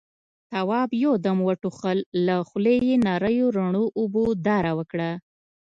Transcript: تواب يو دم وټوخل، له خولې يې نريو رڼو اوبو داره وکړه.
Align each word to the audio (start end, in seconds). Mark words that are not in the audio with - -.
تواب 0.51 0.89
يو 1.03 1.13
دم 1.25 1.37
وټوخل، 1.47 1.97
له 2.25 2.35
خولې 2.47 2.75
يې 2.87 2.95
نريو 3.07 3.47
رڼو 3.57 3.85
اوبو 3.99 4.23
داره 4.47 4.71
وکړه. 4.79 5.11